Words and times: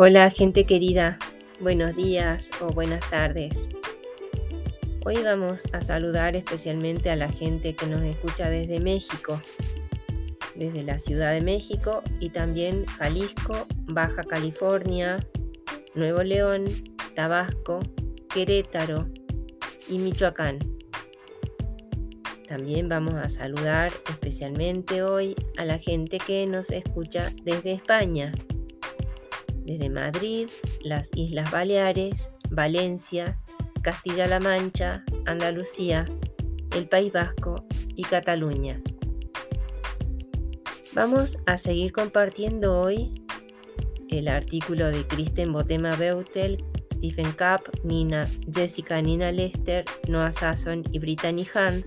Hola 0.00 0.30
gente 0.30 0.64
querida, 0.64 1.18
buenos 1.58 1.96
días 1.96 2.50
o 2.60 2.68
buenas 2.68 3.00
tardes. 3.10 3.68
Hoy 5.04 5.16
vamos 5.24 5.64
a 5.72 5.80
saludar 5.80 6.36
especialmente 6.36 7.10
a 7.10 7.16
la 7.16 7.28
gente 7.32 7.74
que 7.74 7.88
nos 7.88 8.02
escucha 8.02 8.48
desde 8.48 8.78
México, 8.78 9.42
desde 10.54 10.84
la 10.84 11.00
Ciudad 11.00 11.32
de 11.32 11.40
México 11.40 12.04
y 12.20 12.30
también 12.30 12.86
Jalisco, 12.86 13.66
Baja 13.88 14.22
California, 14.22 15.18
Nuevo 15.96 16.22
León, 16.22 16.66
Tabasco, 17.16 17.80
Querétaro 18.32 19.08
y 19.88 19.98
Michoacán. 19.98 20.60
También 22.46 22.88
vamos 22.88 23.14
a 23.14 23.28
saludar 23.28 23.90
especialmente 24.08 25.02
hoy 25.02 25.34
a 25.56 25.64
la 25.64 25.78
gente 25.78 26.18
que 26.18 26.46
nos 26.46 26.70
escucha 26.70 27.32
desde 27.42 27.72
España 27.72 28.30
desde 29.68 29.90
Madrid, 29.90 30.48
las 30.82 31.10
Islas 31.14 31.50
Baleares, 31.50 32.30
Valencia, 32.50 33.38
Castilla-La 33.82 34.40
Mancha, 34.40 35.04
Andalucía, 35.26 36.06
el 36.74 36.88
País 36.88 37.12
Vasco 37.12 37.66
y 37.94 38.02
Cataluña. 38.04 38.80
Vamos 40.94 41.36
a 41.46 41.58
seguir 41.58 41.92
compartiendo 41.92 42.80
hoy 42.80 43.12
el 44.08 44.28
artículo 44.28 44.86
de 44.86 45.06
Kristen 45.06 45.52
Botema 45.52 45.94
Beutel, 45.96 46.64
Stephen 46.94 47.32
Kapp, 47.32 47.68
Nina, 47.84 48.26
Jessica 48.50 49.02
Nina 49.02 49.30
Lester, 49.30 49.84
Noah 50.08 50.32
Sasson 50.32 50.82
y 50.90 50.98
Brittany 50.98 51.46
Hunt 51.54 51.86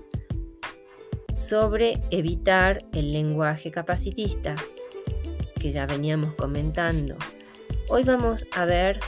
sobre 1.36 2.00
evitar 2.11 2.86
el 2.94 3.11
lenguaje 3.11 3.72
capacitista, 3.72 4.53
que 5.59 5.72
ya 5.72 5.88
veníamos 5.88 6.36
comentando 6.36 7.17
Hoy 7.94 8.06
vamos 8.06 8.45
a 8.53 8.64
ver 8.64 9.02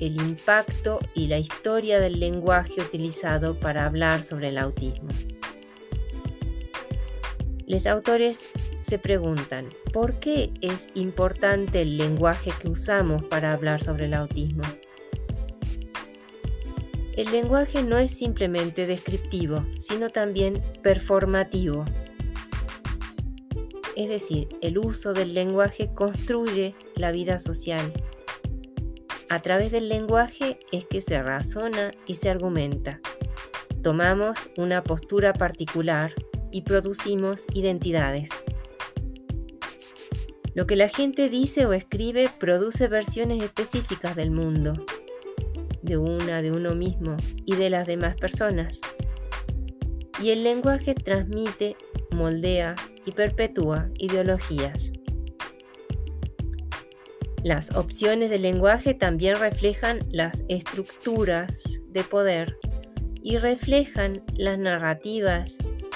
el 0.00 0.16
impacto 0.16 0.98
y 1.14 1.28
la 1.28 1.38
historia 1.38 2.00
del 2.00 2.18
lenguaje 2.18 2.80
utilizado 2.80 3.54
para 3.54 3.86
hablar 3.86 4.24
sobre 4.24 4.48
el 4.48 4.58
autismo. 4.58 5.10
Los 7.68 7.86
autores 7.86 8.40
se 8.82 8.98
preguntan, 8.98 9.68
¿por 9.92 10.18
qué 10.18 10.50
es 10.60 10.88
importante 10.94 11.82
el 11.82 11.98
lenguaje 11.98 12.50
que 12.60 12.68
usamos 12.68 13.22
para 13.22 13.52
hablar 13.52 13.80
sobre 13.80 14.06
el 14.06 14.14
autismo? 14.14 14.64
El 17.16 17.30
lenguaje 17.30 17.84
no 17.84 17.96
es 17.96 18.10
simplemente 18.10 18.88
descriptivo, 18.88 19.64
sino 19.78 20.10
también 20.10 20.60
performativo. 20.82 21.84
Es 23.94 24.08
decir, 24.08 24.48
el 24.62 24.78
uso 24.78 25.14
del 25.14 25.32
lenguaje 25.32 25.94
construye 25.94 26.74
la 26.96 27.12
vida 27.12 27.38
social 27.38 27.92
a 29.28 29.40
través 29.40 29.72
del 29.72 29.88
lenguaje 29.88 30.58
es 30.72 30.84
que 30.84 31.00
se 31.00 31.20
razona 31.22 31.90
y 32.06 32.14
se 32.14 32.30
argumenta. 32.30 33.00
Tomamos 33.82 34.50
una 34.56 34.82
postura 34.82 35.32
particular 35.32 36.12
y 36.52 36.62
producimos 36.62 37.46
identidades. 37.52 38.30
Lo 40.54 40.66
que 40.66 40.76
la 40.76 40.88
gente 40.88 41.28
dice 41.28 41.66
o 41.66 41.72
escribe 41.72 42.30
produce 42.38 42.88
versiones 42.88 43.42
específicas 43.42 44.16
del 44.16 44.30
mundo, 44.30 44.74
de 45.82 45.96
una, 45.98 46.40
de 46.40 46.50
uno 46.50 46.74
mismo 46.74 47.16
y 47.44 47.56
de 47.56 47.68
las 47.68 47.86
demás 47.86 48.16
personas. 48.16 48.80
Y 50.22 50.30
el 50.30 50.44
lenguaje 50.44 50.94
transmite, 50.94 51.76
moldea 52.10 52.74
y 53.04 53.12
perpetúa 53.12 53.90
ideologías. 53.98 54.92
Las 57.46 57.70
opciones 57.76 58.28
del 58.28 58.42
lenguaje 58.42 58.92
también 58.92 59.38
reflejan 59.38 60.00
las 60.10 60.42
estructuras 60.48 61.48
de 61.90 62.02
poder 62.02 62.58
y 63.22 63.38
reflejan 63.38 64.24
las 64.34 64.58
narrativas 64.58 65.54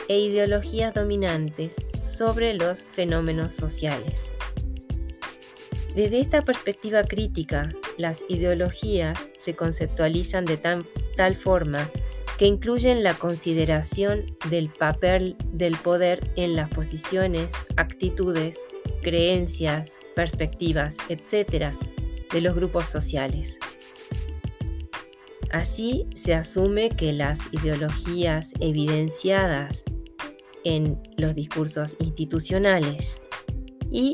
e 0.08 0.20
ideologías 0.20 0.94
dominantes 0.94 1.74
sobre 2.06 2.54
los 2.54 2.84
fenómenos 2.92 3.52
sociales. 3.52 4.30
Desde 5.96 6.20
esta 6.20 6.42
perspectiva 6.42 7.02
crítica, 7.02 7.68
las 7.98 8.22
ideologías 8.28 9.18
se 9.36 9.56
conceptualizan 9.56 10.44
de 10.44 10.56
tal 10.56 11.34
forma 11.34 11.90
que 12.38 12.46
incluyen 12.46 13.02
la 13.02 13.14
consideración 13.14 14.24
del 14.50 14.68
papel 14.68 15.34
del 15.46 15.76
poder 15.76 16.30
en 16.36 16.54
las 16.54 16.70
posiciones, 16.70 17.52
actitudes, 17.76 18.60
creencias, 19.02 19.98
perspectivas, 20.14 20.96
etc., 21.08 21.74
de 22.32 22.40
los 22.40 22.54
grupos 22.54 22.86
sociales. 22.86 23.58
Así 25.50 26.06
se 26.14 26.34
asume 26.34 26.90
que 26.90 27.12
las 27.12 27.40
ideologías 27.50 28.52
evidenciadas 28.60 29.82
en 30.64 31.00
los 31.16 31.34
discursos 31.34 31.96
institucionales 31.98 33.16
y 33.90 34.12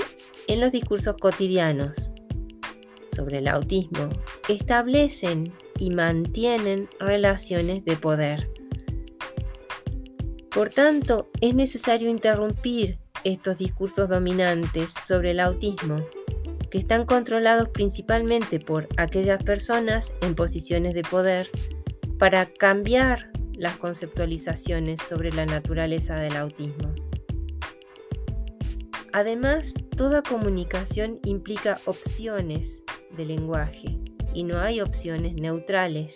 en 0.48 0.60
los 0.60 0.72
discursos 0.72 1.16
cotidianos 1.20 2.10
sobre 3.12 3.38
el 3.38 3.48
autismo 3.48 4.08
establecen 4.48 5.52
y 5.78 5.90
mantienen 5.90 6.88
relaciones 7.00 7.84
de 7.84 7.96
poder. 7.96 8.50
Por 10.50 10.70
tanto, 10.70 11.30
es 11.40 11.54
necesario 11.54 12.08
interrumpir 12.08 12.98
estos 13.24 13.58
discursos 13.58 14.08
dominantes 14.08 14.92
sobre 15.06 15.32
el 15.32 15.40
autismo, 15.40 15.96
que 16.70 16.78
están 16.78 17.06
controlados 17.06 17.68
principalmente 17.68 18.58
por 18.58 18.88
aquellas 18.96 19.42
personas 19.42 20.12
en 20.20 20.34
posiciones 20.34 20.94
de 20.94 21.02
poder, 21.02 21.48
para 22.18 22.46
cambiar 22.46 23.30
las 23.56 23.76
conceptualizaciones 23.76 25.00
sobre 25.00 25.32
la 25.32 25.46
naturaleza 25.46 26.16
del 26.16 26.36
autismo. 26.36 26.94
Además, 29.12 29.72
toda 29.96 30.22
comunicación 30.22 31.20
implica 31.24 31.78
opciones 31.86 32.82
de 33.16 33.24
lenguaje 33.24 33.98
y 34.34 34.42
no 34.42 34.60
hay 34.60 34.80
opciones 34.82 35.34
neutrales, 35.34 36.14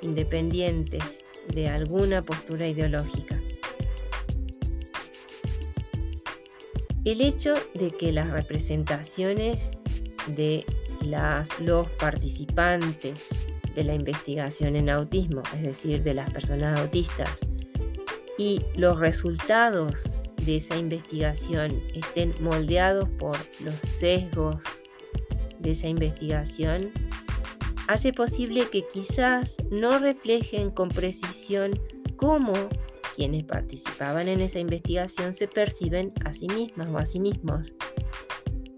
independientes 0.00 1.20
de 1.54 1.68
alguna 1.68 2.22
postura 2.22 2.66
ideológica. 2.66 3.41
El 7.04 7.20
hecho 7.20 7.54
de 7.74 7.90
que 7.90 8.12
las 8.12 8.30
representaciones 8.30 9.58
de 10.28 10.64
los 11.58 11.88
participantes 11.98 13.44
de 13.74 13.82
la 13.82 13.94
investigación 13.94 14.76
en 14.76 14.88
autismo, 14.88 15.42
es 15.56 15.62
decir, 15.62 16.02
de 16.04 16.14
las 16.14 16.32
personas 16.32 16.78
autistas, 16.78 17.28
y 18.38 18.60
los 18.76 18.98
resultados 18.98 20.14
de 20.44 20.56
esa 20.56 20.76
investigación 20.76 21.82
estén 21.94 22.34
moldeados 22.40 23.08
por 23.18 23.36
los 23.64 23.74
sesgos 23.74 24.64
de 25.58 25.72
esa 25.72 25.88
investigación, 25.88 26.92
hace 27.88 28.12
posible 28.12 28.68
que 28.70 28.86
quizás 28.86 29.56
no 29.70 29.98
reflejen 29.98 30.70
con 30.70 30.88
precisión 30.88 31.72
cómo 32.16 32.54
quienes 33.14 33.44
participaban 33.44 34.28
en 34.28 34.40
esa 34.40 34.58
investigación 34.58 35.34
se 35.34 35.48
perciben 35.48 36.12
a 36.24 36.32
sí 36.32 36.46
mismas 36.48 36.88
o 36.88 36.98
a 36.98 37.04
sí 37.04 37.20
mismos, 37.20 37.72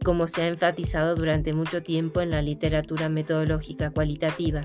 como 0.05 0.28
se 0.28 0.43
ha 0.43 0.49
enfatizado 0.49 1.15
durante 1.15 1.53
mucho 1.53 1.83
tiempo 1.83 2.21
en 2.21 2.31
la 2.31 2.43
literatura 2.43 3.09
metodológica 3.09 3.91
cualitativa. 3.91 4.62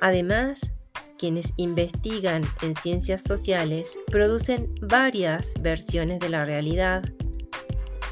Además, 0.00 0.72
quienes 1.18 1.52
investigan 1.56 2.42
en 2.62 2.74
ciencias 2.74 3.22
sociales 3.22 3.98
producen 4.06 4.74
varias 4.82 5.54
versiones 5.60 6.20
de 6.20 6.28
la 6.28 6.44
realidad, 6.44 7.02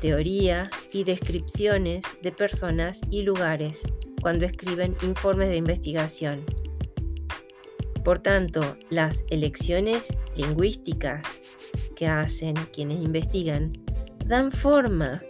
teoría 0.01 0.71
y 0.93 1.05
descripciones 1.05 2.05
de 2.23 2.33
personas 2.33 3.01
y 3.11 3.23
lugares 3.23 3.81
cuando 4.23 4.47
escriben 4.47 4.97
informes 5.03 5.51
de 5.51 5.57
investigación. 5.57 6.45
Por 8.05 8.19
tanto, 8.19 8.77
las 8.91 9.25
elecciones 9.31 10.03
lingüísticas 10.37 11.23
que 11.97 12.07
hacen 12.07 12.55
quienes 12.73 13.03
investigan 13.03 13.73
dan 14.27 14.53
forma 14.53 15.23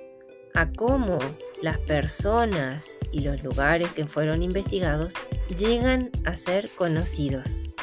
a 0.54 0.70
cómo 0.72 1.18
las 1.62 1.78
personas 1.78 2.84
y 3.12 3.22
los 3.22 3.42
lugares 3.44 3.92
que 3.92 4.06
fueron 4.06 4.42
investigados 4.42 5.12
llegan 5.56 6.10
a 6.24 6.36
ser 6.36 6.68
conocidos. 6.70 7.73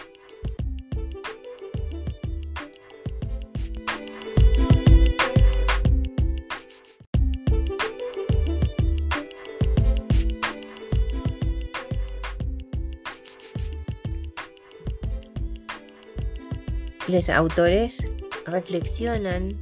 Los 17.12 17.28
autores 17.28 18.06
reflexionan 18.46 19.60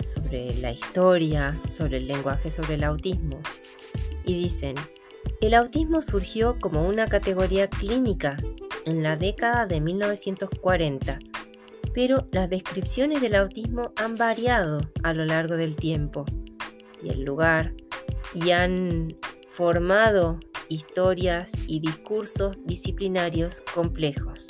sobre 0.00 0.52
la 0.56 0.72
historia, 0.72 1.62
sobre 1.70 1.98
el 1.98 2.08
lenguaje, 2.08 2.50
sobre 2.50 2.74
el 2.74 2.82
autismo 2.82 3.40
y 4.24 4.34
dicen, 4.34 4.74
el 5.40 5.54
autismo 5.54 6.02
surgió 6.02 6.58
como 6.58 6.88
una 6.88 7.06
categoría 7.06 7.70
clínica 7.70 8.36
en 8.84 9.04
la 9.04 9.14
década 9.14 9.66
de 9.66 9.80
1940, 9.80 11.20
pero 11.94 12.26
las 12.32 12.50
descripciones 12.50 13.20
del 13.20 13.36
autismo 13.36 13.92
han 13.94 14.16
variado 14.16 14.80
a 15.04 15.14
lo 15.14 15.24
largo 15.24 15.56
del 15.56 15.76
tiempo 15.76 16.24
y 17.00 17.10
el 17.10 17.22
lugar 17.22 17.74
y 18.34 18.50
han 18.50 19.16
formado 19.52 20.40
historias 20.68 21.52
y 21.68 21.78
discursos 21.78 22.58
disciplinarios 22.66 23.62
complejos. 23.72 24.48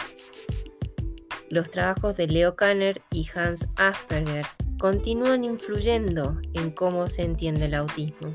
Los 1.51 1.71
trabajos 1.71 2.19
de 2.19 2.27
Leo 2.27 2.57
Kanner 2.57 3.01
y 3.11 3.27
Hans 3.35 3.69
Asperger 3.77 4.45
continúan 4.79 5.45
influyendo 5.45 6.39
en 6.53 6.71
cómo 6.71 7.09
se 7.09 7.23
entiende 7.23 7.67
el 7.67 7.75
autismo. 7.75 8.35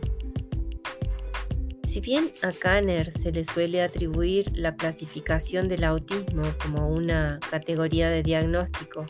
Si 1.84 2.02
bien 2.02 2.32
a 2.42 2.52
Kanner 2.52 3.12
se 3.12 3.32
le 3.32 3.44
suele 3.44 3.84
atribuir 3.84 4.52
la 4.58 4.76
clasificación 4.76 5.70
del 5.70 5.84
autismo 5.84 6.42
como 6.64 6.90
una 6.90 7.40
categoría 7.52 8.10
de 8.10 8.24
diagnóstico, 8.24 9.06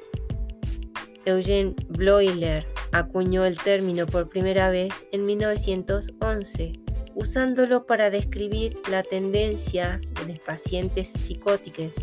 Eugene 1.24 1.74
Bloiler 1.88 2.68
acuñó 2.92 3.46
el 3.46 3.58
término 3.58 4.06
por 4.06 4.28
primera 4.28 4.70
vez 4.70 4.92
en 5.14 5.26
1911, 5.26 6.74
usándolo 7.16 7.86
para 7.86 8.10
describir 8.10 8.78
la 8.92 9.02
tendencia 9.02 10.02
de 10.20 10.34
los 10.34 10.40
pacientes 10.40 11.08
psicóticos 11.08 11.94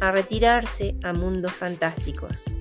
a 0.00 0.10
retirarse 0.10 0.96
a 1.02 1.12
mundos 1.12 1.52
fantásticos. 1.52 2.56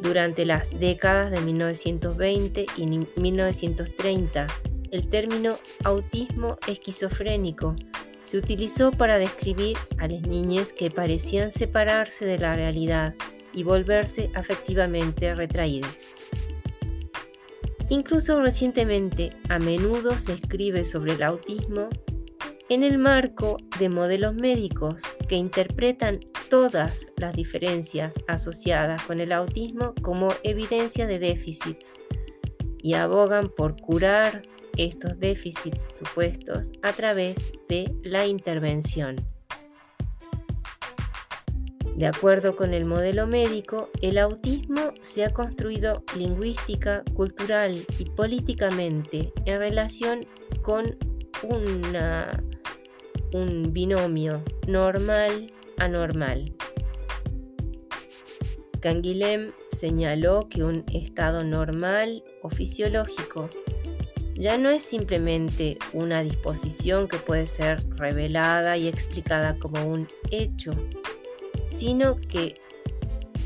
Durante 0.00 0.44
las 0.44 0.78
décadas 0.78 1.30
de 1.30 1.40
1920 1.40 2.66
y 2.76 2.86
1930, 2.86 4.46
el 4.90 5.08
término 5.08 5.56
autismo 5.84 6.58
esquizofrénico 6.68 7.74
se 8.22 8.38
utilizó 8.38 8.90
para 8.90 9.18
describir 9.18 9.76
a 9.98 10.08
las 10.08 10.22
niñas 10.22 10.72
que 10.72 10.90
parecían 10.90 11.50
separarse 11.50 12.24
de 12.24 12.38
la 12.38 12.54
realidad 12.54 13.14
y 13.52 13.62
volverse 13.62 14.30
afectivamente 14.34 15.34
retraídas. 15.34 15.96
Incluso 17.88 18.42
recientemente 18.42 19.30
a 19.48 19.58
menudo 19.58 20.18
se 20.18 20.34
escribe 20.34 20.84
sobre 20.84 21.12
el 21.12 21.22
autismo 21.22 21.88
en 22.68 22.82
el 22.82 22.98
marco 22.98 23.58
de 23.78 23.88
modelos 23.88 24.34
médicos 24.34 25.02
que 25.28 25.36
interpretan 25.36 26.20
todas 26.50 27.06
las 27.16 27.34
diferencias 27.34 28.14
asociadas 28.26 29.02
con 29.02 29.20
el 29.20 29.32
autismo 29.32 29.94
como 30.02 30.30
evidencia 30.42 31.06
de 31.06 31.18
déficits 31.18 31.94
y 32.82 32.94
abogan 32.94 33.48
por 33.48 33.80
curar 33.80 34.42
estos 34.76 35.18
déficits 35.18 35.96
supuestos 35.98 36.72
a 36.82 36.92
través 36.92 37.52
de 37.68 37.94
la 38.02 38.26
intervención. 38.26 39.16
De 41.96 42.06
acuerdo 42.06 42.56
con 42.56 42.74
el 42.74 42.84
modelo 42.84 43.26
médico, 43.26 43.90
el 44.02 44.18
autismo 44.18 44.92
se 45.00 45.24
ha 45.24 45.30
construido 45.30 46.04
lingüística, 46.14 47.02
cultural 47.14 47.82
y 47.98 48.04
políticamente 48.10 49.32
en 49.46 49.58
relación 49.58 50.26
con 50.60 50.98
un 53.36 53.72
binomio 53.72 54.42
normal-anormal. 54.66 56.52
Canguilhem 58.80 59.52
señaló 59.70 60.48
que 60.48 60.64
un 60.64 60.84
estado 60.92 61.44
normal 61.44 62.24
o 62.42 62.48
fisiológico 62.48 63.50
ya 64.34 64.56
no 64.56 64.70
es 64.70 64.82
simplemente 64.82 65.78
una 65.92 66.22
disposición 66.22 67.08
que 67.08 67.18
puede 67.18 67.46
ser 67.46 67.84
revelada 67.96 68.76
y 68.76 68.88
explicada 68.88 69.58
como 69.58 69.84
un 69.84 70.08
hecho, 70.30 70.72
sino 71.68 72.16
que 72.16 72.54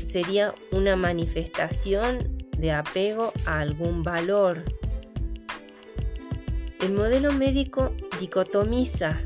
sería 0.01 0.53
una 0.71 0.95
manifestación 0.95 2.37
de 2.57 2.71
apego 2.71 3.33
a 3.45 3.59
algún 3.59 4.03
valor. 4.03 4.63
El 6.79 6.93
modelo 6.93 7.31
médico 7.31 7.93
dicotomiza 8.19 9.21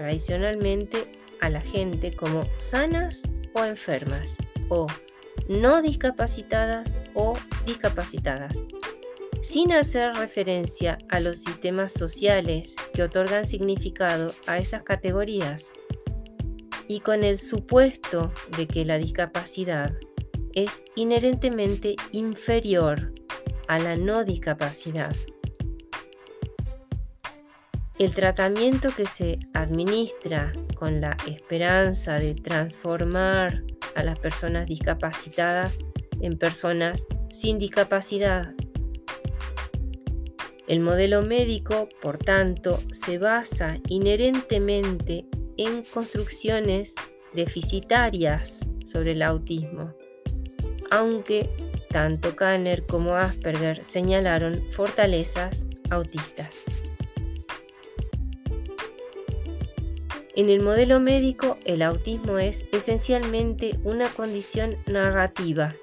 tradicionalmente 0.00 1.12
a 1.42 1.50
la 1.50 1.60
gente 1.60 2.10
como 2.16 2.44
sanas 2.58 3.20
o 3.52 3.64
enfermas, 3.66 4.36
o 4.70 4.86
no 5.46 5.82
discapacitadas 5.82 6.96
o 7.12 7.34
discapacitadas 7.66 8.56
sin 9.42 9.72
hacer 9.72 10.14
referencia 10.14 10.96
a 11.10 11.20
los 11.20 11.42
sistemas 11.42 11.92
sociales 11.92 12.74
que 12.94 13.02
otorgan 13.02 13.44
significado 13.44 14.34
a 14.46 14.56
esas 14.58 14.84
categorías 14.84 15.70
y 16.88 17.00
con 17.00 17.22
el 17.22 17.36
supuesto 17.36 18.32
de 18.56 18.66
que 18.66 18.86
la 18.86 18.96
discapacidad 18.96 19.94
es 20.54 20.82
inherentemente 20.94 21.96
inferior 22.12 23.12
a 23.68 23.78
la 23.78 23.96
no 23.96 24.24
discapacidad. 24.24 25.14
El 28.00 28.12
tratamiento 28.12 28.88
que 28.96 29.06
se 29.06 29.38
administra 29.52 30.52
con 30.74 31.00
la 31.00 31.16
esperanza 31.28 32.18
de 32.18 32.34
transformar 32.34 33.62
a 33.94 34.02
las 34.02 34.18
personas 34.18 34.66
discapacitadas 34.66 35.78
en 36.20 36.36
personas 36.38 37.06
sin 37.30 37.58
discapacidad 37.58 38.54
el 40.70 40.78
modelo 40.78 41.22
médico, 41.22 41.88
por 42.00 42.16
tanto, 42.16 42.78
se 42.92 43.18
basa 43.18 43.78
inherentemente 43.88 45.26
en 45.56 45.82
construcciones 45.82 46.94
deficitarias 47.34 48.60
sobre 48.86 49.12
el 49.12 49.22
autismo, 49.22 49.92
aunque 50.92 51.50
tanto 51.90 52.36
Kanner 52.36 52.86
como 52.86 53.16
Asperger 53.16 53.84
señalaron 53.84 54.62
fortalezas 54.70 55.66
autistas. 55.90 56.64
En 60.40 60.48
el 60.48 60.62
modelo 60.62 61.00
médico, 61.00 61.58
el 61.66 61.82
autismo 61.82 62.38
es 62.38 62.64
esencialmente 62.72 63.78
una 63.84 64.08
condición 64.08 64.74
narrativa 64.86 65.74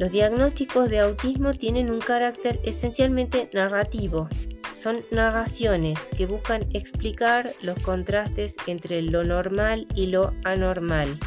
los 0.00 0.10
diagnósticos 0.10 0.88
de 0.88 0.98
autismo 0.98 1.52
tienen 1.52 1.90
un 1.90 1.98
carácter 1.98 2.58
esencialmente 2.64 3.50
narrativo. 3.52 4.30
Son 4.74 5.04
narraciones 5.10 6.08
que 6.16 6.24
buscan 6.24 6.66
explicar 6.72 7.52
los 7.60 7.78
contrastes 7.80 8.56
entre 8.66 9.02
lo 9.02 9.24
normal 9.24 9.86
y 9.94 10.06
lo 10.06 10.32
anormal, 10.44 11.18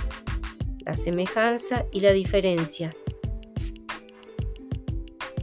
la 0.87 0.97
semejanza 0.97 1.85
y 1.91 1.99
la 1.99 2.13
diferencia. 2.13 2.89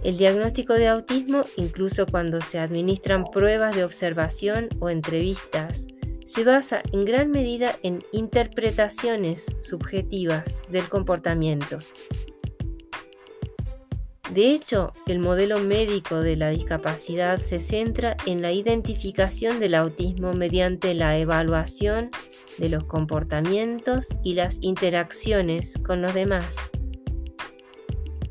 El 0.02 0.18
diagnóstico 0.18 0.74
de 0.74 0.88
autismo, 0.88 1.44
incluso 1.56 2.06
cuando 2.06 2.40
se 2.40 2.58
administran 2.58 3.22
pruebas 3.22 3.76
de 3.76 3.84
observación 3.84 4.68
o 4.80 4.90
entrevistas, 4.90 5.86
se 6.30 6.44
basa 6.44 6.80
en 6.92 7.04
gran 7.04 7.32
medida 7.32 7.76
en 7.82 8.04
interpretaciones 8.12 9.46
subjetivas 9.62 10.60
del 10.70 10.88
comportamiento. 10.88 11.80
De 14.32 14.52
hecho, 14.52 14.92
el 15.08 15.18
modelo 15.18 15.58
médico 15.58 16.20
de 16.20 16.36
la 16.36 16.50
discapacidad 16.50 17.38
se 17.40 17.58
centra 17.58 18.16
en 18.26 18.42
la 18.42 18.52
identificación 18.52 19.58
del 19.58 19.74
autismo 19.74 20.32
mediante 20.32 20.94
la 20.94 21.18
evaluación 21.18 22.10
de 22.58 22.68
los 22.68 22.84
comportamientos 22.84 24.06
y 24.22 24.34
las 24.34 24.58
interacciones 24.60 25.74
con 25.84 26.00
los 26.00 26.14
demás. 26.14 26.54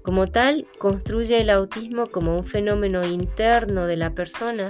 Como 0.03 0.27
tal, 0.27 0.67
construye 0.77 1.41
el 1.41 1.49
autismo 1.49 2.07
como 2.07 2.37
un 2.37 2.45
fenómeno 2.45 3.05
interno 3.05 3.87
de 3.87 3.97
la 3.97 4.15
persona, 4.15 4.69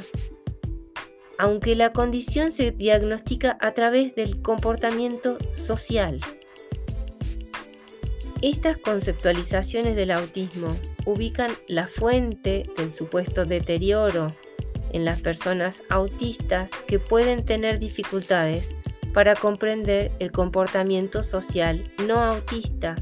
aunque 1.39 1.73
la 1.77 1.93
condición 1.93 2.51
se 2.51 2.71
diagnostica 2.71 3.57
a 3.61 3.71
través 3.71 4.13
del 4.13 4.41
comportamiento 4.41 5.37
social. 5.53 6.19
Estas 8.41 8.77
conceptualizaciones 8.77 9.95
del 9.95 10.11
autismo 10.11 10.75
ubican 11.05 11.51
la 11.67 11.87
fuente 11.87 12.69
del 12.75 12.91
supuesto 12.91 13.45
deterioro 13.45 14.35
en 14.91 15.05
las 15.05 15.21
personas 15.21 15.81
autistas 15.89 16.71
que 16.87 16.99
pueden 16.99 17.45
tener 17.45 17.79
dificultades 17.79 18.75
para 19.13 19.33
comprender 19.33 20.11
el 20.19 20.33
comportamiento 20.33 21.23
social 21.23 21.89
no 22.05 22.21
autista, 22.21 22.97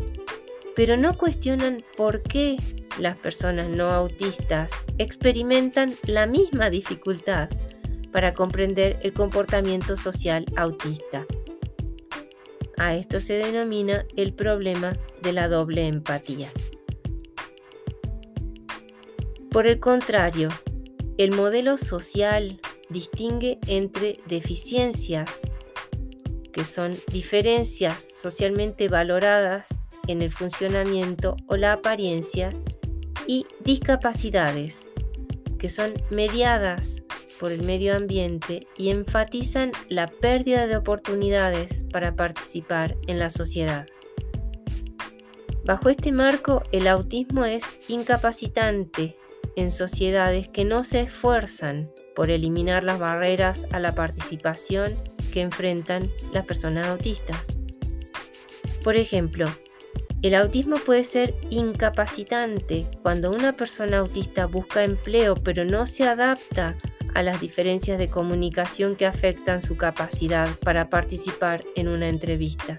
pero 0.75 0.95
no 0.95 1.17
cuestionan 1.17 1.83
por 1.95 2.21
qué 2.21 2.57
las 2.99 3.17
personas 3.17 3.67
no 3.69 3.89
autistas 3.89 4.71
experimentan 4.99 5.95
la 6.05 6.27
misma 6.27 6.69
dificultad 6.69 7.49
para 8.11 8.33
comprender 8.33 8.99
el 9.03 9.13
comportamiento 9.13 9.95
social 9.95 10.45
autista. 10.55 11.25
A 12.77 12.95
esto 12.95 13.19
se 13.19 13.33
denomina 13.33 14.05
el 14.15 14.33
problema 14.33 14.93
de 15.21 15.33
la 15.33 15.47
doble 15.47 15.87
empatía. 15.87 16.49
Por 19.49 19.65
el 19.65 19.79
contrario, 19.79 20.49
el 21.17 21.31
modelo 21.31 21.77
social 21.77 22.59
distingue 22.89 23.57
entre 23.67 24.19
deficiencias, 24.27 25.41
que 26.53 26.63
son 26.63 26.95
diferencias 27.11 28.03
socialmente 28.03 28.87
valoradas 28.87 29.67
en 30.07 30.21
el 30.21 30.31
funcionamiento 30.31 31.35
o 31.47 31.57
la 31.57 31.73
apariencia, 31.73 32.51
y 33.27 33.45
discapacidades, 33.59 34.87
que 35.59 35.69
son 35.69 35.93
mediadas 36.09 37.03
por 37.39 37.51
el 37.51 37.63
medio 37.63 37.95
ambiente 37.95 38.67
y 38.75 38.89
enfatizan 38.89 39.71
la 39.89 40.07
pérdida 40.07 40.67
de 40.67 40.77
oportunidades 40.77 41.83
para 41.91 42.15
participar 42.15 42.97
en 43.07 43.19
la 43.19 43.29
sociedad. 43.29 43.87
Bajo 45.65 45.89
este 45.89 46.11
marco, 46.11 46.63
el 46.71 46.87
autismo 46.87 47.45
es 47.45 47.63
incapacitante 47.89 49.17
en 49.55 49.71
sociedades 49.71 50.47
que 50.47 50.65
no 50.65 50.83
se 50.83 51.01
esfuerzan 51.01 51.91
por 52.15 52.29
eliminar 52.29 52.83
las 52.83 52.99
barreras 52.99 53.65
a 53.71 53.79
la 53.79 53.93
participación 53.93 54.91
que 55.33 55.41
enfrentan 55.41 56.09
las 56.31 56.45
personas 56.45 56.87
autistas. 56.87 57.45
Por 58.83 58.95
ejemplo, 58.95 59.47
el 60.21 60.33
autismo 60.35 60.77
puede 60.77 61.03
ser 61.03 61.35
incapacitante 61.49 62.87
cuando 63.03 63.29
una 63.29 63.55
persona 63.55 63.99
autista 63.99 64.45
busca 64.45 64.83
empleo 64.83 65.35
pero 65.35 65.63
no 65.65 65.85
se 65.85 66.07
adapta 66.07 66.75
a 67.13 67.23
las 67.23 67.41
diferencias 67.41 67.97
de 67.97 68.09
comunicación 68.09 68.95
que 68.95 69.05
afectan 69.05 69.61
su 69.61 69.77
capacidad 69.77 70.49
para 70.59 70.89
participar 70.89 71.63
en 71.75 71.87
una 71.87 72.09
entrevista. 72.09 72.77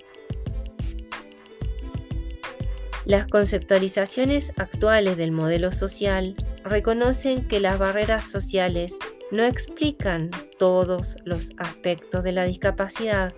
Las 3.04 3.26
conceptualizaciones 3.26 4.52
actuales 4.56 5.16
del 5.16 5.32
modelo 5.32 5.72
social 5.72 6.36
reconocen 6.62 7.48
que 7.48 7.58
las 7.58 7.78
barreras 7.78 8.30
sociales 8.30 8.98
no 9.30 9.44
explican 9.44 10.30
todos 10.58 11.16
los 11.24 11.52
aspectos 11.56 12.22
de 12.22 12.32
la 12.32 12.44
discapacidad 12.44 13.34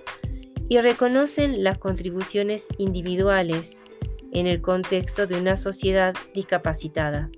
y 0.68 0.80
reconocen 0.80 1.62
las 1.64 1.78
contribuciones 1.78 2.68
individuales 2.78 3.80
en 4.32 4.46
el 4.46 4.60
contexto 4.60 5.26
de 5.26 5.36
una 5.36 5.56
sociedad 5.56 6.14
discapacitada. 6.34 7.30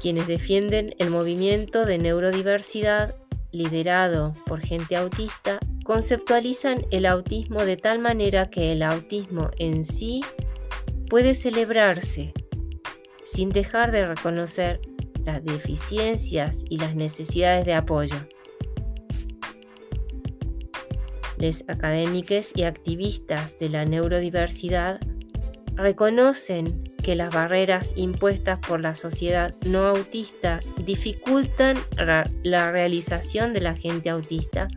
Quienes 0.00 0.26
defienden 0.26 0.94
el 0.98 1.10
movimiento 1.10 1.84
de 1.84 1.98
neurodiversidad 1.98 3.14
liderado 3.52 4.34
por 4.46 4.60
gente 4.60 4.96
autista 4.96 5.58
conceptualizan 5.84 6.86
el 6.90 7.04
autismo 7.04 7.64
de 7.64 7.76
tal 7.76 7.98
manera 7.98 8.48
que 8.48 8.72
el 8.72 8.82
autismo 8.82 9.50
en 9.58 9.84
sí 9.84 10.22
puede 11.08 11.34
celebrarse 11.34 12.32
sin 13.24 13.50
dejar 13.50 13.92
de 13.92 14.06
reconocer 14.06 14.80
las 15.24 15.44
deficiencias 15.44 16.64
y 16.70 16.78
las 16.78 16.94
necesidades 16.94 17.66
de 17.66 17.74
apoyo. 17.74 18.16
Los 21.36 21.64
académicos 21.68 22.52
y 22.54 22.62
activistas 22.62 23.58
de 23.58 23.68
la 23.68 23.84
neurodiversidad 23.84 25.00
reconocen 25.74 26.89
que 27.10 27.16
las 27.16 27.34
barreras 27.34 27.92
impuestas 27.96 28.60
por 28.60 28.80
la 28.80 28.94
sociedad 28.94 29.52
no 29.66 29.84
autista 29.84 30.60
dificultan 30.86 31.76
la 31.96 32.70
realización 32.70 33.52
de 33.52 33.60
la 33.60 33.74
gente 33.74 34.10
autista 34.10 34.68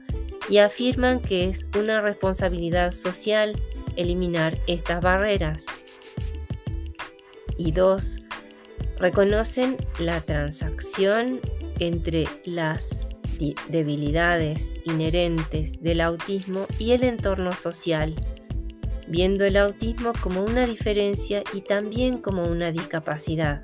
y 0.50 0.58
afirman 0.58 1.20
que 1.20 1.48
es 1.48 1.68
una 1.78 2.02
responsabilidad 2.02 2.92
social 2.92 3.56
eliminar 3.98 4.58
estas 4.66 5.00
barreras. 5.00 5.68
Y 7.56 7.72
dos, 7.72 8.20
reconocen 8.98 9.78
la 10.00 10.20
transacción 10.22 11.40
entre 11.78 12.28
las 12.46 13.06
debilidades 13.70 14.74
inherentes 14.86 15.84
del 15.84 16.02
autismo 16.02 16.66
y 16.80 16.94
el 16.94 17.04
entorno 17.04 17.54
social, 17.54 18.16
viendo 19.08 19.46
el 19.46 19.58
autismo 19.58 20.14
como 20.22 20.44
una 20.44 20.66
diferencia 20.66 21.44
y 21.54 21.62
también 21.62 22.18
como 22.18 22.46
una 22.46 22.72
discapacidad. 22.72 23.62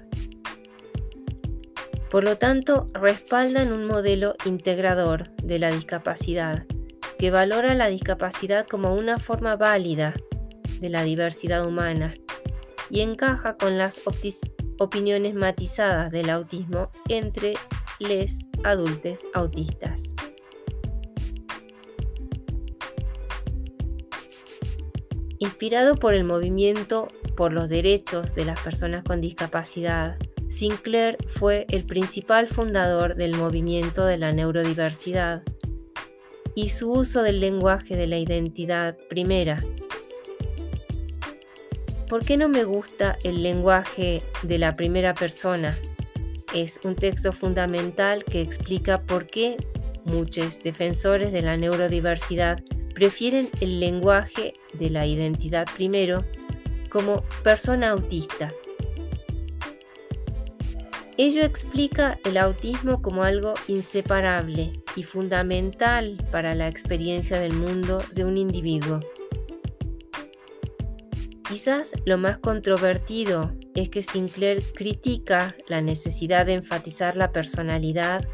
Por 2.10 2.24
lo 2.24 2.38
tanto, 2.38 2.90
respaldan 2.94 3.72
un 3.72 3.86
modelo 3.86 4.34
integrador 4.46 5.30
de 5.44 5.60
la 5.60 5.70
discapacidad, 5.72 6.66
que 7.20 7.30
valora 7.30 7.76
la 7.76 7.88
discapacidad 7.88 8.66
como 8.66 8.96
una 8.96 9.20
forma 9.20 9.56
válida 9.56 10.16
de 10.80 10.90
la 10.90 11.04
diversidad 11.04 11.68
humana 11.68 12.14
y 12.90 13.02
encaja 13.02 13.58
con 13.58 13.78
las 13.78 14.02
opiniones 14.80 15.36
matizadas 15.36 16.12
del 16.12 16.30
autismo 16.30 16.90
entre 17.10 17.54
les 18.00 18.48
adultos 18.64 19.26
autistas. 19.34 20.16
Inspirado 25.42 25.96
por 25.96 26.14
el 26.14 26.26
movimiento 26.26 27.08
por 27.38 27.54
los 27.54 27.70
derechos 27.70 28.36
de 28.36 28.44
las 28.44 28.60
personas 28.60 29.06
con 29.06 29.22
discapacidad, 29.22 30.18
Sinclair 30.50 31.18
fue 31.28 31.66
el 31.70 31.86
principal 31.86 32.50
fundador 32.50 33.16
del 33.16 33.36
movimiento 33.36 34.06
de 34.06 34.18
la 34.18 34.34
neurodiversidad 34.34 35.44
y 36.56 36.70
su 36.70 36.92
uso 36.92 37.24
del 37.24 37.40
lenguaje 37.40 37.96
de 37.96 38.08
la 38.08 38.18
identidad 38.18 38.98
primera. 39.08 39.64
¿Por 42.10 42.26
qué 42.26 42.36
no 42.36 42.50
me 42.50 42.66
gusta 42.66 43.18
el 43.24 43.42
lenguaje 43.42 44.22
de 44.44 44.58
la 44.58 44.76
primera 44.76 45.14
persona? 45.14 45.78
Es 46.54 46.82
un 46.84 46.96
texto 46.96 47.32
fundamental 47.32 48.26
que 48.26 48.42
explica 48.42 49.04
por 49.04 49.26
qué 49.28 49.56
muchos 50.04 50.60
defensores 50.60 51.32
de 51.32 51.44
la 51.44 51.56
neurodiversidad 51.56 52.62
prefieren 52.94 53.48
el 53.62 53.80
lenguaje 53.80 54.54
de 54.74 54.90
la 54.90 55.06
identidad 55.06 55.68
primero 55.76 56.24
como 56.90 57.24
persona 57.44 57.90
autista. 57.90 58.54
Ello 61.18 61.44
explica 61.44 62.18
el 62.24 62.38
autismo 62.38 63.02
como 63.02 63.24
algo 63.24 63.54
inseparable 63.68 64.72
y 64.96 65.04
fundamental 65.04 66.18
para 66.32 66.56
la 66.56 66.68
experiencia 66.68 67.40
del 67.40 67.54
mundo 67.54 68.02
de 68.14 68.24
un 68.24 68.38
individuo. 68.38 69.02
Quizás 71.50 71.92
lo 72.06 72.18
más 72.18 72.38
controvertido 72.38 73.54
es 73.76 73.90
que 73.90 74.04
Sinclair 74.04 74.64
critica 74.76 75.56
la 75.68 75.82
necesidad 75.82 76.46
de 76.46 76.54
enfatizar 76.54 77.18
la 77.18 77.32
personalidad 77.32 78.28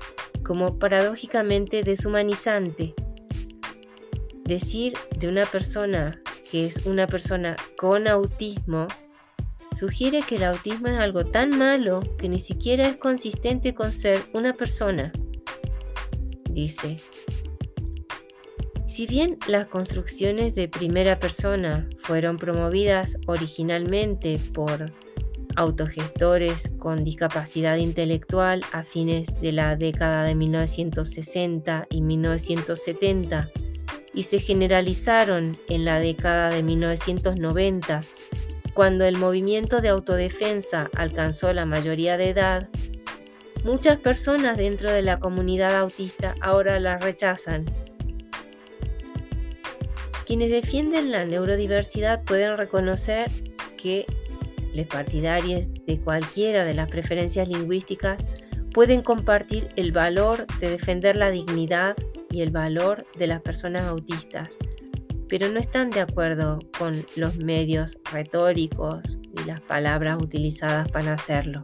como 0.44 0.78
paradójicamente 0.78 1.82
deshumanizante. 1.82 2.94
Decir 4.46 4.94
de 5.18 5.28
una 5.28 5.48
persona 5.48 6.22
que 6.52 6.68
es 6.68 6.86
una 6.86 7.08
persona 7.08 7.58
con 7.78 8.08
autismo 8.08 8.88
sugiere 9.76 10.22
que 10.22 10.36
el 10.36 10.44
autismo 10.44 10.88
es 10.88 11.00
algo 11.00 11.26
tan 11.26 11.58
malo 11.58 12.02
que 12.20 12.30
ni 12.30 12.38
siquiera 12.38 12.88
es 12.88 12.98
consistente 12.98 13.74
con 13.74 13.92
ser 13.92 14.22
una 14.34 14.54
persona. 14.54 15.12
Dice, 16.52 16.98
si 18.86 19.08
bien 19.08 19.40
las 19.48 19.66
construcciones 19.66 20.54
de 20.54 20.70
primera 20.70 21.20
persona 21.20 21.90
fueron 21.98 22.38
promovidas 22.38 23.18
originalmente 23.26 24.40
por 24.54 24.86
autogestores 25.56 26.70
con 26.78 27.04
discapacidad 27.04 27.78
intelectual 27.78 28.62
a 28.72 28.84
fines 28.84 29.42
de 29.42 29.54
la 29.54 29.76
década 29.76 30.24
de 30.24 30.36
1960 30.36 31.88
y 31.90 32.02
1970 32.02 33.50
y 34.16 34.24
se 34.24 34.40
generalizaron 34.40 35.58
en 35.68 35.86
la 35.86 36.00
década 36.00 36.50
de 36.50 36.64
1990, 36.64 38.02
cuando 38.74 39.06
el 39.06 39.18
movimiento 39.18 39.82
de 39.82 39.90
autodefensa 39.90 40.90
alcanzó 40.96 41.54
la 41.54 41.66
mayoría 41.66 42.18
de 42.18 42.30
edad, 42.30 42.70
muchas 43.66 43.98
personas 43.98 44.58
dentro 44.58 44.90
de 44.90 45.02
la 45.02 45.20
comunidad 45.20 45.78
autista 45.78 46.34
ahora 46.40 46.80
las 46.80 47.04
rechazan. 47.04 47.66
Quienes 50.26 50.50
defienden 50.50 51.12
la 51.12 51.26
neurodiversidad 51.26 52.24
pueden 52.24 52.58
reconocer 52.58 53.30
que 53.78 54.06
los 54.74 54.88
partidarios 54.88 55.68
de 55.86 56.00
cualquiera 56.00 56.66
de 56.66 56.74
las 56.74 56.90
preferencias 56.90 57.48
lingüísticas 57.48 58.18
pueden 58.74 59.02
compartir 59.02 59.70
el 59.76 59.92
valor 59.92 60.48
de 60.60 60.70
defender 60.70 61.16
la 61.16 61.32
dignidad 61.32 61.96
y 62.36 62.42
el 62.42 62.52
valor 62.52 63.08
de 63.18 63.28
las 63.28 63.40
personas 63.40 63.86
autistas, 63.86 64.50
pero 65.30 65.50
no 65.50 65.58
están 65.58 65.90
de 65.90 66.02
acuerdo 66.02 66.60
con 66.78 67.06
los 67.16 67.38
medios 67.38 67.98
retóricos 68.12 69.00
y 69.32 69.46
las 69.46 69.62
palabras 69.62 70.18
utilizadas 70.22 70.92
para 70.92 71.14
hacerlo. 71.14 71.64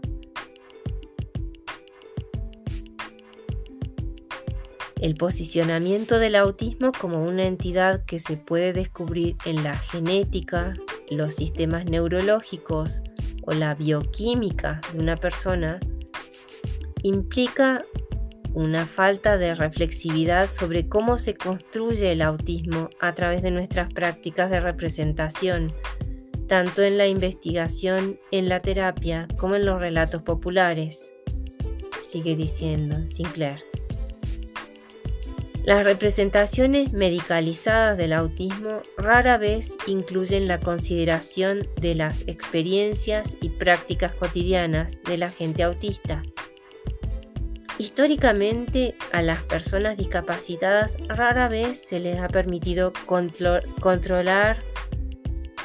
El 5.01 5.15
posicionamiento 5.15 6.19
del 6.19 6.37
autismo 6.37 6.93
como 6.93 7.21
una 7.21 7.43
entidad 7.47 8.05
que 8.05 8.19
se 8.19 8.37
puede 8.37 8.71
descubrir 8.71 9.35
en 9.43 9.65
la 9.65 9.77
genética, 9.77 10.73
los 11.09 11.35
sistemas 11.35 11.83
neurológicos 11.83 13.01
o 13.43 13.51
la 13.51 13.75
bioquímica 13.75 14.79
de 14.93 14.99
una 14.99 15.17
persona 15.17 15.81
implica 17.03 17.83
una 18.53 18.85
falta 18.85 19.37
de 19.37 19.55
reflexividad 19.55 20.49
sobre 20.49 20.87
cómo 20.87 21.19
se 21.19 21.35
construye 21.35 22.11
el 22.11 22.21
autismo 22.21 22.89
a 22.99 23.13
través 23.13 23.41
de 23.41 23.51
nuestras 23.51 23.93
prácticas 23.93 24.49
de 24.49 24.59
representación, 24.59 25.73
tanto 26.47 26.81
en 26.81 26.97
la 26.97 27.07
investigación, 27.07 28.19
en 28.31 28.49
la 28.49 28.59
terapia, 28.59 29.27
como 29.37 29.55
en 29.55 29.65
los 29.65 29.79
relatos 29.79 30.21
populares. 30.21 31.13
Sigue 32.05 32.35
diciendo 32.35 32.95
Sinclair. 33.07 33.59
Las 35.63 35.83
representaciones 35.83 36.91
medicalizadas 36.91 37.95
del 37.95 38.13
autismo 38.13 38.81
rara 38.97 39.37
vez 39.37 39.77
incluyen 39.85 40.47
la 40.47 40.59
consideración 40.59 41.67
de 41.79 41.93
las 41.93 42.27
experiencias 42.27 43.37
y 43.41 43.49
prácticas 43.49 44.13
cotidianas 44.15 44.99
de 45.03 45.19
la 45.19 45.29
gente 45.29 45.61
autista. 45.61 46.23
Históricamente 47.81 48.93
a 49.11 49.23
las 49.23 49.41
personas 49.41 49.97
discapacitadas 49.97 50.97
rara 51.07 51.49
vez 51.49 51.79
se 51.79 51.99
les 51.99 52.19
ha 52.19 52.27
permitido 52.27 52.93
controlar 53.07 54.59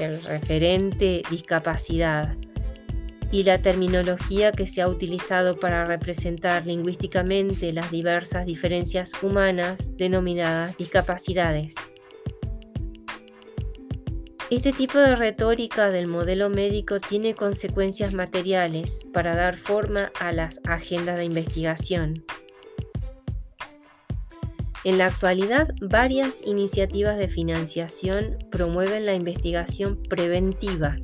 el 0.00 0.22
referente 0.22 1.22
discapacidad 1.30 2.34
y 3.30 3.42
la 3.42 3.58
terminología 3.58 4.50
que 4.50 4.66
se 4.66 4.80
ha 4.80 4.88
utilizado 4.88 5.60
para 5.60 5.84
representar 5.84 6.66
lingüísticamente 6.66 7.74
las 7.74 7.90
diversas 7.90 8.46
diferencias 8.46 9.12
humanas 9.22 9.94
denominadas 9.98 10.74
discapacidades. 10.78 11.74
Este 14.48 14.72
tipo 14.72 14.98
de 14.98 15.16
retórica 15.16 15.90
del 15.90 16.06
modelo 16.06 16.48
médico 16.48 17.00
tiene 17.00 17.34
consecuencias 17.34 18.14
materiales 18.14 19.04
para 19.12 19.34
dar 19.34 19.56
forma 19.56 20.12
a 20.20 20.30
las 20.30 20.60
agendas 20.64 21.16
de 21.16 21.24
investigación. 21.24 22.24
En 24.84 24.98
la 24.98 25.06
actualidad, 25.06 25.74
varias 25.80 26.42
iniciativas 26.44 27.18
de 27.18 27.26
financiación 27.26 28.38
promueven 28.52 29.04
la 29.04 29.14
investigación 29.14 30.00
preventiva 30.08 30.96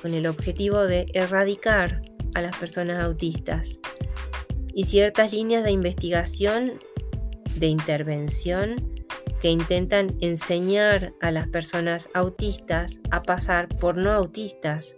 con 0.00 0.14
el 0.14 0.28
objetivo 0.28 0.84
de 0.84 1.06
erradicar 1.12 2.02
a 2.34 2.42
las 2.42 2.56
personas 2.56 3.04
autistas 3.04 3.80
y 4.72 4.84
ciertas 4.84 5.32
líneas 5.32 5.64
de 5.64 5.72
investigación 5.72 6.78
de 7.56 7.66
intervención 7.66 8.95
que 9.40 9.50
intentan 9.50 10.16
enseñar 10.20 11.12
a 11.20 11.30
las 11.30 11.48
personas 11.48 12.08
autistas 12.14 13.00
a 13.10 13.22
pasar 13.22 13.68
por 13.68 13.96
no 13.96 14.12
autistas. 14.12 14.94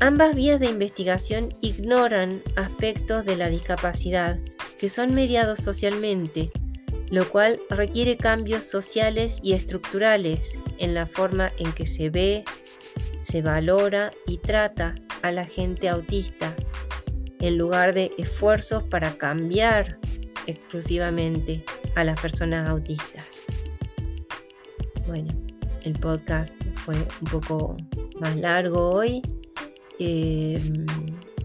Ambas 0.00 0.34
vías 0.34 0.60
de 0.60 0.66
investigación 0.66 1.48
ignoran 1.60 2.42
aspectos 2.56 3.24
de 3.24 3.36
la 3.36 3.48
discapacidad 3.48 4.38
que 4.78 4.88
son 4.88 5.14
mediados 5.14 5.60
socialmente 5.60 6.50
lo 7.12 7.28
cual 7.28 7.60
requiere 7.68 8.16
cambios 8.16 8.64
sociales 8.64 9.38
y 9.42 9.52
estructurales 9.52 10.56
en 10.78 10.94
la 10.94 11.06
forma 11.06 11.52
en 11.58 11.70
que 11.74 11.86
se 11.86 12.08
ve, 12.08 12.42
se 13.22 13.42
valora 13.42 14.12
y 14.26 14.38
trata 14.38 14.94
a 15.20 15.30
la 15.30 15.44
gente 15.44 15.90
autista, 15.90 16.56
en 17.38 17.58
lugar 17.58 17.92
de 17.92 18.12
esfuerzos 18.16 18.82
para 18.84 19.18
cambiar 19.18 19.98
exclusivamente 20.46 21.66
a 21.94 22.04
las 22.04 22.20
personas 22.20 22.68
autistas. 22.68 23.26
Bueno, 25.06 25.32
el 25.82 25.98
podcast 25.98 26.52
fue 26.76 26.96
un 26.96 27.28
poco 27.30 27.76
más 28.20 28.36
largo 28.36 28.90
hoy 28.90 29.22
eh, 29.98 30.60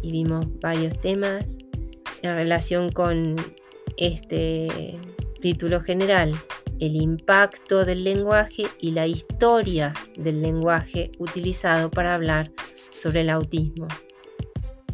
y 0.01 0.11
vimos 0.11 0.47
varios 0.59 0.99
temas 0.99 1.45
en 2.21 2.35
relación 2.35 2.91
con 2.91 3.35
este 3.97 4.99
Título 5.41 5.81
general, 5.81 6.35
el 6.79 6.95
impacto 6.95 7.85
del 7.85 8.03
lenguaje 8.03 8.65
y 8.81 8.91
la 8.91 9.05
historia 9.05 9.93
del 10.17 10.41
lenguaje 10.41 11.11
utilizado 11.19 11.91
para 11.91 12.15
hablar 12.15 12.51
sobre 12.91 13.21
el 13.21 13.29
autismo. 13.29 13.87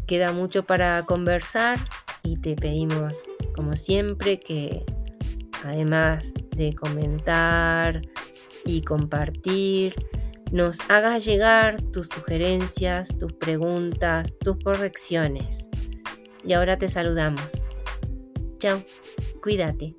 Queda 0.06 0.34
mucho 0.34 0.64
para 0.64 1.06
conversar 1.06 1.78
y 2.24 2.38
te 2.38 2.56
pedimos, 2.56 3.14
como 3.56 3.78
siempre, 3.78 4.38
que 4.38 4.84
además 5.64 6.32
de 6.56 6.74
comentar 6.74 8.02
y 8.66 8.82
compartir, 8.82 9.94
nos 10.52 10.80
hagas 10.90 11.26
llegar 11.26 11.82
tus 11.82 12.08
sugerencias, 12.08 13.18
tus 13.18 13.34
preguntas, 13.34 14.36
tus 14.40 14.58
correcciones. 14.64 15.68
Y 16.46 16.54
ahora 16.54 16.78
te 16.78 16.88
saludamos. 16.88 17.64
Chao, 18.60 18.84
cuídate. 19.42 19.96